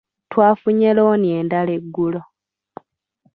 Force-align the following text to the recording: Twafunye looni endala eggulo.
Twafunye 0.31 0.89
looni 0.97 1.27
endala 1.39 1.71
eggulo. 1.79 2.21